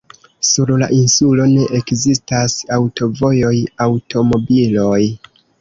Sur 0.51 0.71
la 0.83 0.87
insulo 0.99 1.45
ne 1.51 1.67
ekzistas 1.81 2.57
aŭtovojoj, 2.79 3.55
aŭtomobiloj. 3.89 5.01